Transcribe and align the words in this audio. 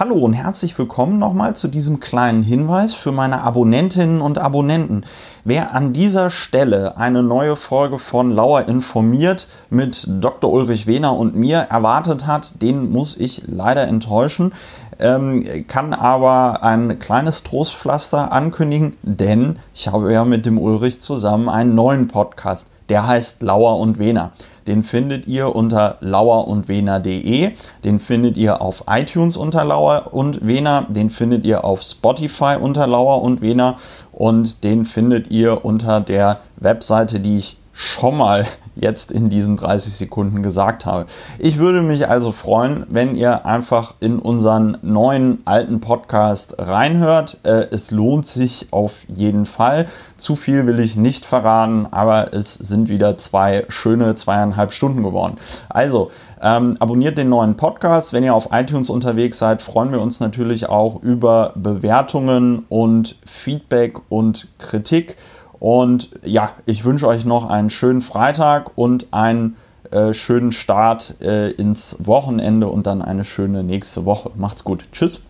Hallo 0.00 0.14
und 0.14 0.32
herzlich 0.32 0.78
willkommen 0.78 1.18
nochmal 1.18 1.56
zu 1.56 1.66
diesem 1.66 1.98
kleinen 1.98 2.44
Hinweis 2.44 2.94
für 2.94 3.10
meine 3.10 3.42
Abonnentinnen 3.42 4.20
und 4.20 4.38
Abonnenten. 4.38 5.04
Wer 5.42 5.74
an 5.74 5.92
dieser 5.92 6.30
Stelle 6.30 6.96
eine 6.96 7.24
neue 7.24 7.56
Folge 7.56 7.98
von 7.98 8.30
Lauer 8.30 8.68
informiert 8.68 9.48
mit 9.70 10.06
Dr. 10.08 10.52
Ulrich 10.52 10.86
Wehner 10.86 11.16
und 11.16 11.34
mir 11.34 11.58
erwartet 11.58 12.28
hat, 12.28 12.62
den 12.62 12.92
muss 12.92 13.16
ich 13.16 13.42
leider 13.46 13.88
enttäuschen. 13.88 14.52
Ähm, 15.00 15.42
kann 15.66 15.92
aber 15.92 16.62
ein 16.62 17.00
kleines 17.00 17.42
Trostpflaster 17.42 18.30
ankündigen, 18.30 18.96
denn 19.02 19.56
ich 19.74 19.88
habe 19.88 20.12
ja 20.12 20.24
mit 20.24 20.46
dem 20.46 20.58
Ulrich 20.58 21.00
zusammen 21.00 21.48
einen 21.48 21.74
neuen 21.74 22.06
Podcast. 22.06 22.68
Der 22.88 23.08
heißt 23.08 23.42
Lauer 23.42 23.80
und 23.80 23.98
Wehner. 23.98 24.30
Den 24.68 24.82
findet 24.82 25.26
ihr 25.26 25.56
unter 25.56 25.96
lauerundwener.de. 26.00 27.52
Den 27.84 27.98
findet 27.98 28.36
ihr 28.36 28.60
auf 28.60 28.84
iTunes 28.86 29.36
unter 29.36 29.64
Lauer 29.64 30.10
und 30.12 30.46
Wener. 30.46 30.86
Den 30.90 31.10
findet 31.10 31.44
ihr 31.46 31.64
auf 31.64 31.82
Spotify 31.82 32.56
unter 32.60 32.86
Lauer 32.86 33.22
und 33.22 33.40
Wener. 33.40 33.78
Und 34.12 34.62
den 34.62 34.84
findet 34.84 35.30
ihr 35.30 35.64
unter 35.64 36.00
der 36.00 36.40
Webseite, 36.56 37.18
die 37.18 37.38
ich 37.38 37.56
schon 37.72 38.18
mal 38.18 38.46
jetzt 38.80 39.12
in 39.12 39.28
diesen 39.28 39.56
30 39.56 39.92
Sekunden 39.92 40.42
gesagt 40.42 40.86
habe. 40.86 41.06
Ich 41.38 41.58
würde 41.58 41.82
mich 41.82 42.08
also 42.08 42.32
freuen, 42.32 42.86
wenn 42.88 43.16
ihr 43.16 43.46
einfach 43.46 43.94
in 44.00 44.18
unseren 44.18 44.78
neuen 44.82 45.38
alten 45.44 45.80
Podcast 45.80 46.54
reinhört. 46.58 47.38
Äh, 47.42 47.66
es 47.70 47.90
lohnt 47.90 48.26
sich 48.26 48.68
auf 48.70 49.02
jeden 49.08 49.46
Fall. 49.46 49.86
Zu 50.16 50.36
viel 50.36 50.66
will 50.66 50.80
ich 50.80 50.96
nicht 50.96 51.24
verraten, 51.24 51.86
aber 51.90 52.34
es 52.34 52.54
sind 52.54 52.88
wieder 52.88 53.18
zwei 53.18 53.64
schöne 53.68 54.14
zweieinhalb 54.14 54.72
Stunden 54.72 55.02
geworden. 55.02 55.36
Also, 55.68 56.10
ähm, 56.40 56.76
abonniert 56.78 57.18
den 57.18 57.28
neuen 57.28 57.56
Podcast. 57.56 58.12
Wenn 58.12 58.22
ihr 58.22 58.34
auf 58.34 58.48
iTunes 58.52 58.90
unterwegs 58.90 59.38
seid, 59.38 59.62
freuen 59.62 59.92
wir 59.92 60.00
uns 60.00 60.20
natürlich 60.20 60.68
auch 60.68 61.02
über 61.02 61.52
Bewertungen 61.56 62.64
und 62.68 63.16
Feedback 63.26 63.98
und 64.08 64.48
Kritik. 64.58 65.16
Und 65.60 66.10
ja, 66.24 66.52
ich 66.66 66.84
wünsche 66.84 67.06
euch 67.06 67.24
noch 67.24 67.48
einen 67.48 67.70
schönen 67.70 68.00
Freitag 68.00 68.76
und 68.76 69.06
einen 69.12 69.56
äh, 69.90 70.12
schönen 70.12 70.52
Start 70.52 71.14
äh, 71.20 71.50
ins 71.50 71.96
Wochenende 72.00 72.68
und 72.68 72.86
dann 72.86 73.02
eine 73.02 73.24
schöne 73.24 73.64
nächste 73.64 74.04
Woche. 74.04 74.30
Macht's 74.36 74.64
gut. 74.64 74.84
Tschüss. 74.92 75.20